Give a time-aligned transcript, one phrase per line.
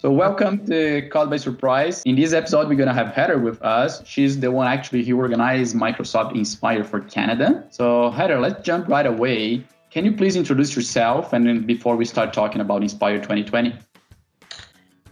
[0.00, 2.04] So welcome to Caught by Surprise.
[2.04, 4.00] In this episode, we're gonna have Heather with us.
[4.06, 7.64] She's the one actually who organized Microsoft Inspire for Canada.
[7.70, 9.64] So Heather, let's jump right away.
[9.90, 13.74] Can you please introduce yourself and then before we start talking about Inspire 2020?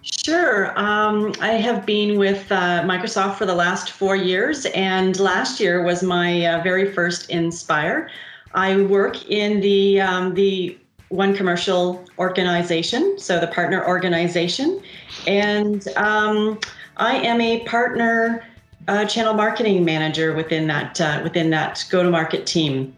[0.03, 0.73] Sure.
[0.79, 5.83] Um, I have been with uh, Microsoft for the last four years, and last year
[5.83, 8.09] was my uh, very first Inspire.
[8.55, 14.83] I work in the um, the one commercial organization, so the partner organization,
[15.27, 16.59] and um,
[16.97, 18.45] I am a partner
[18.89, 22.95] uh, channel marketing manager within that uh, within that go to market team.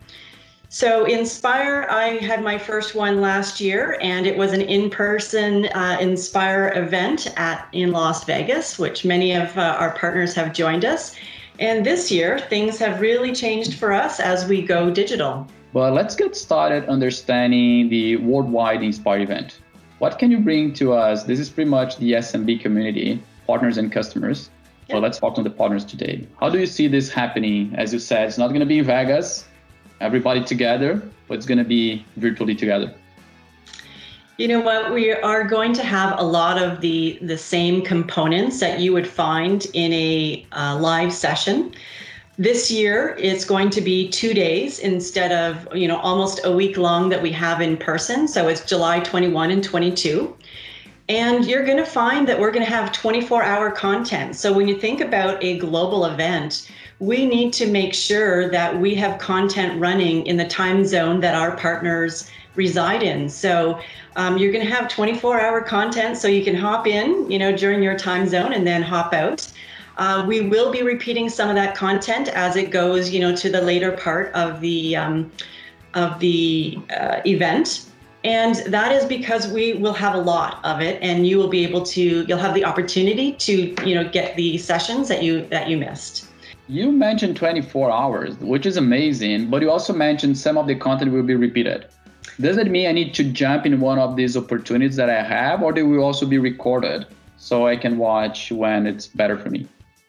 [0.70, 5.96] So Inspire, I had my first one last year, and it was an in-person uh,
[5.98, 11.16] Inspire event at in Las Vegas, which many of uh, our partners have joined us.
[11.58, 15.46] And this year, things have really changed for us as we go digital.
[15.72, 19.60] But let's get started understanding the worldwide Inspire event.
[19.98, 21.24] What can you bring to us?
[21.24, 24.50] This is pretty much the SMB community, partners and customers.
[24.88, 25.02] So yep.
[25.02, 26.26] let's focus on the partners today.
[26.40, 27.74] How do you see this happening?
[27.76, 29.44] As you said, it's not going to be in Vegas,
[30.00, 32.94] everybody together, but it's going to be virtually together.
[34.38, 34.94] You know what?
[34.94, 39.06] We are going to have a lot of the the same components that you would
[39.06, 41.74] find in a uh, live session.
[42.40, 46.76] This year, it's going to be two days instead of, you know, almost a week
[46.76, 48.28] long that we have in person.
[48.28, 50.36] So it's July 21 and 22.
[51.08, 54.36] And you're going to find that we're going to have 24 hour content.
[54.36, 58.94] So when you think about a global event, we need to make sure that we
[58.94, 63.28] have content running in the time zone that our partners reside in.
[63.28, 63.80] So
[64.14, 67.56] um, you're going to have 24 hour content so you can hop in, you know,
[67.56, 69.50] during your time zone and then hop out.
[69.98, 73.50] Uh, we will be repeating some of that content as it goes, you know, to
[73.50, 75.30] the later part of the um,
[75.94, 77.86] of the uh, event.
[78.24, 81.64] And that is because we will have a lot of it, and you will be
[81.64, 85.68] able to, you'll have the opportunity to, you know, get the sessions that you that
[85.68, 86.26] you missed.
[86.68, 91.12] You mentioned 24 hours, which is amazing, but you also mentioned some of the content
[91.12, 91.86] will be repeated.
[92.40, 95.62] Does that mean I need to jump in one of these opportunities that I have,
[95.62, 97.06] or they will also be recorded
[97.36, 99.66] so I can watch when it's better for me?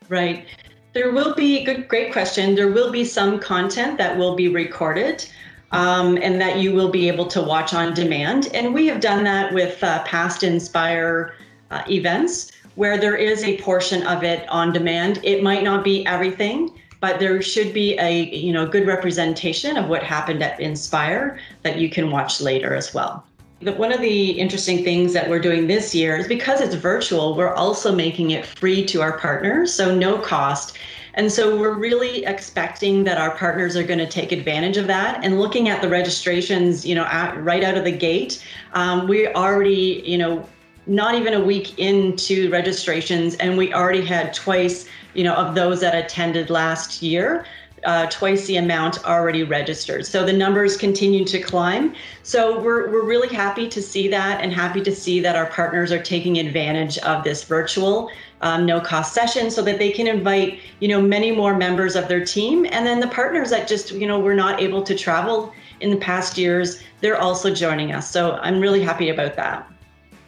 [0.09, 0.47] Right.
[0.93, 2.55] There will be good, great question.
[2.55, 5.25] There will be some content that will be recorded.
[5.71, 8.47] Um, and that you will be able to watch on demand.
[8.55, 11.35] And we have done that with uh, past Inspire
[11.69, 15.19] uh, events where there is a portion of it on demand.
[15.21, 16.71] It might not be everything,
[17.01, 21.77] but there should be a you know good representation of what happened at Inspire that
[21.77, 23.25] you can watch later as well.
[23.61, 27.53] One of the interesting things that we're doing this year is because it's virtual, we're
[27.53, 30.77] also making it free to our partners, so no cost.
[31.15, 35.25] And so we're really expecting that our partners are going to take advantage of that.
[35.25, 39.27] And looking at the registrations, you know, at, right out of the gate, um, we
[39.27, 40.47] already, you know,
[40.87, 45.81] not even a week into registrations, and we already had twice, you know, of those
[45.81, 47.45] that attended last year
[47.85, 50.05] uh, twice the amount already registered.
[50.05, 51.93] So the numbers continue to climb.
[52.23, 55.91] So we're, we're really happy to see that and happy to see that our partners
[55.91, 58.09] are taking advantage of this virtual
[58.41, 62.07] um, no cost session so that they can invite you know many more members of
[62.07, 65.53] their team and then the partners that just you know were not able to travel
[65.81, 69.69] in the past years they're also joining us so i'm really happy about that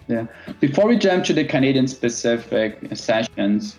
[0.07, 0.25] yeah
[0.59, 3.77] before we jump to the canadian specific sessions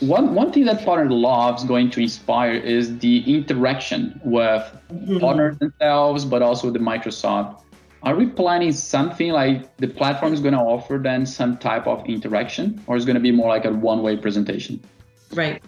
[0.00, 4.62] one one thing that partner loves going to inspire is the interaction with
[4.92, 5.18] mm-hmm.
[5.18, 7.62] partners themselves but also the microsoft.
[8.02, 12.06] Are we planning something like the platform is going to offer then some type of
[12.06, 14.80] interaction or is going to be more like a one-way presentation?
[15.32, 15.60] Right.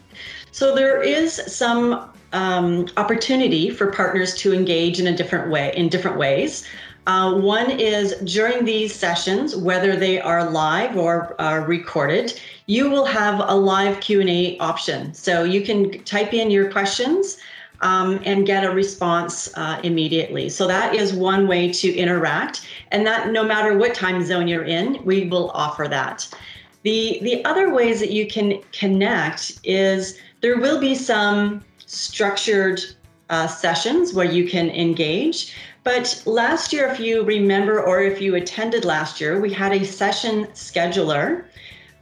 [0.53, 5.89] So there is some um, opportunity for partners to engage in a different way in
[5.89, 6.65] different ways.
[7.07, 13.07] Uh, one is during these sessions, whether they are live or are recorded, you will
[13.07, 15.13] have a live Q&A option.
[15.15, 17.39] So you can type in your questions
[17.81, 20.51] um, and get a response uh, immediately.
[20.51, 22.67] So that is one way to interact.
[22.91, 26.29] And that no matter what time zone you're in, we will offer that.
[26.83, 32.83] The, the other ways that you can connect is there will be some structured
[33.31, 35.55] uh, sessions where you can engage.
[35.85, 39.85] But last year, if you remember or if you attended last year, we had a
[39.85, 41.45] session scheduler.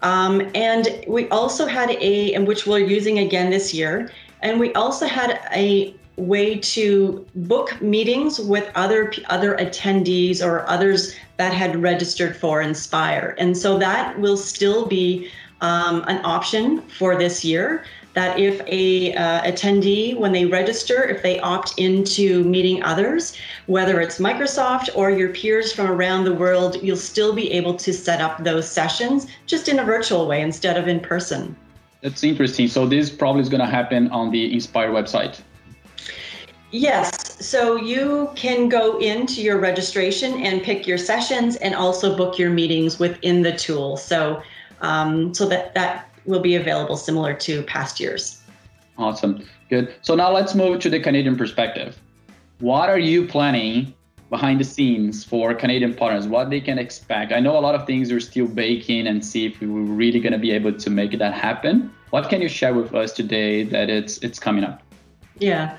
[0.02, 4.10] Um, and we also had a, and which we're using again this year,
[4.42, 11.14] and we also had a way to book meetings with other other attendees or others
[11.36, 13.34] that had registered for Inspire.
[13.38, 17.84] And so that will still be um, an option for this year
[18.16, 23.36] that if a uh, attendee, when they register, if they opt into meeting others,
[23.66, 27.92] whether it's Microsoft or your peers from around the world, you'll still be able to
[27.92, 31.54] set up those sessions just in a virtual way instead of in person.
[32.00, 32.68] That's interesting.
[32.68, 35.42] So this probably is going to happen on the Inspire website.
[36.70, 37.44] Yes.
[37.44, 42.48] So you can go into your registration and pick your sessions and also book your
[42.48, 43.98] meetings within the tool.
[43.98, 44.42] So
[44.80, 48.42] um, so that that will be available similar to past years.
[48.98, 49.44] Awesome.
[49.68, 49.94] Good.
[50.02, 51.98] So now let's move to the Canadian perspective.
[52.60, 53.94] What are you planning
[54.30, 56.26] behind the scenes for Canadian partners?
[56.26, 57.32] What they can expect?
[57.32, 60.20] I know a lot of things are still baking and see if we are really
[60.20, 61.92] going to be able to make that happen.
[62.10, 64.82] What can you share with us today that it's it's coming up?
[65.38, 65.78] Yeah.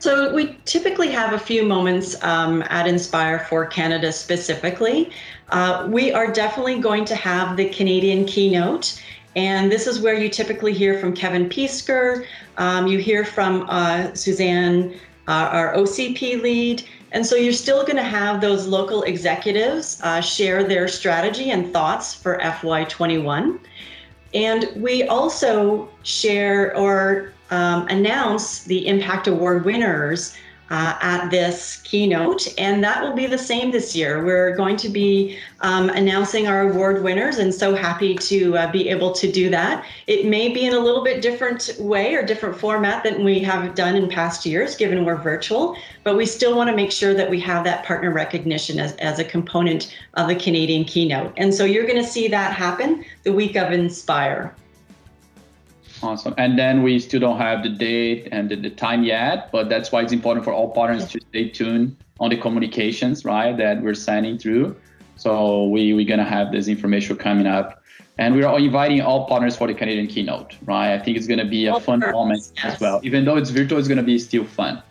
[0.00, 5.10] So we typically have a few moments um, at Inspire for Canada specifically.
[5.50, 9.02] Uh, we are definitely going to have the Canadian keynote.
[9.36, 12.26] And this is where you typically hear from Kevin Peesker.
[12.56, 14.94] Um, you hear from uh, Suzanne,
[15.28, 16.84] uh, our OCP lead.
[17.12, 21.72] And so you're still going to have those local executives uh, share their strategy and
[21.72, 23.58] thoughts for FY21.
[24.34, 30.36] And we also share or um, announce the Impact Award winners
[30.70, 34.24] uh, at this keynote, and that will be the same this year.
[34.24, 38.88] We're going to be um, announcing our award winners, and so happy to uh, be
[38.88, 39.84] able to do that.
[40.06, 43.74] It may be in a little bit different way or different format than we have
[43.74, 47.30] done in past years, given we're virtual, but we still want to make sure that
[47.30, 51.32] we have that partner recognition as, as a component of the Canadian keynote.
[51.36, 54.54] And so you're going to see that happen the week of Inspire.
[56.02, 56.34] Awesome.
[56.38, 59.90] And then we still don't have the date and the, the, time yet, but that's
[59.90, 63.94] why it's important for all partners to stay tuned on the communications, right, that we're
[63.94, 64.76] signing through.
[65.16, 67.82] So we, we're going to have this information coming up.
[68.18, 70.94] And we're all inviting all partners for the Canadian keynote, right?
[70.94, 72.74] I think it's going to be a all fun moment yes.
[72.74, 73.00] as well.
[73.04, 74.82] Even though it's virtual, it's going to be still fun.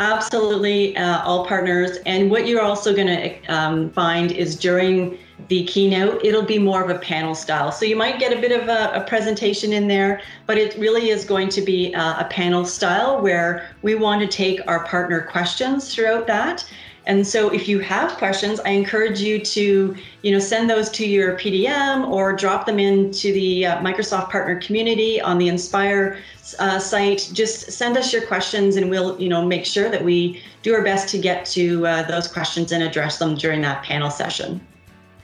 [0.00, 1.98] Absolutely, uh, all partners.
[2.06, 5.18] And what you're also going to um, find is during
[5.48, 7.70] the keynote, it'll be more of a panel style.
[7.70, 11.10] So you might get a bit of a, a presentation in there, but it really
[11.10, 15.20] is going to be a, a panel style where we want to take our partner
[15.20, 16.64] questions throughout that.
[17.06, 21.06] And so if you have questions, I encourage you to, you know, send those to
[21.06, 26.18] your PDM or drop them into the uh, Microsoft partner community on the Inspire
[26.58, 27.30] uh, site.
[27.32, 30.82] Just send us your questions and we'll, you know, make sure that we do our
[30.82, 34.60] best to get to uh, those questions and address them during that panel session.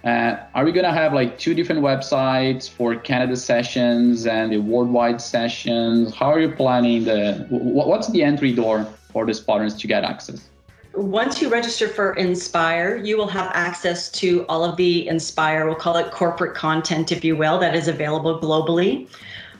[0.04, 4.58] Uh, are we going to have like two different websites for Canada sessions and the
[4.58, 6.14] worldwide sessions?
[6.14, 10.48] How are you planning the, what's the entry door for the partners to get access?
[10.96, 15.74] Once you register for Inspire, you will have access to all of the Inspire, we'll
[15.74, 19.06] call it corporate content, if you will, that is available globally.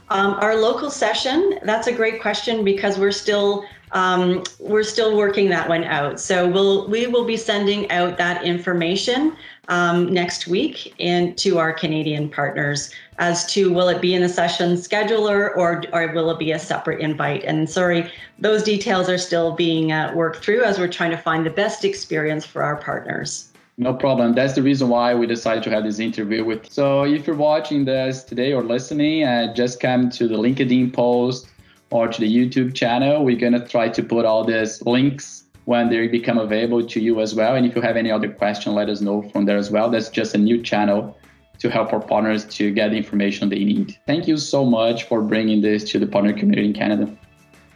[0.08, 5.48] Um, our local session, that's a great question because we're still um, we're still working
[5.50, 6.18] that one out.
[6.20, 9.36] So we'll we will be sending out that information
[9.68, 14.28] um, next week and to our Canadian partners as to will it be in the
[14.28, 17.44] session scheduler or or will it be a separate invite?
[17.44, 21.46] And sorry, those details are still being uh, worked through as we're trying to find
[21.46, 23.50] the best experience for our partners.
[23.78, 24.32] No problem.
[24.32, 26.72] That's the reason why we decided to have this interview with.
[26.72, 31.48] So if you're watching this today or listening, uh, just come to the LinkedIn post
[31.90, 33.24] or to the YouTube channel.
[33.24, 37.20] We're going to try to put all these links when they become available to you
[37.20, 37.56] as well.
[37.56, 39.90] And if you have any other question, let us know from there as well.
[39.90, 41.18] That's just a new channel
[41.58, 43.98] to help our partners to get the information they need.
[44.06, 47.10] Thank you so much for bringing this to the partner community in Canada.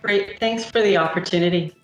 [0.02, 0.38] Great.
[0.38, 1.74] Thanks for the opportunity.